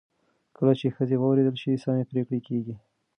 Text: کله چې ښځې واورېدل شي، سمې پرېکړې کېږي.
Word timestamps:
کله 0.57 0.73
چې 0.79 0.93
ښځې 0.95 1.15
واورېدل 1.19 1.55
شي، 1.61 1.81
سمې 1.83 2.03
پرېکړې 2.11 2.39
کېږي. 2.47 2.75